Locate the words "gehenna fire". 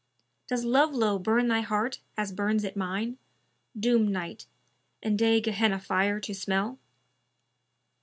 5.39-6.19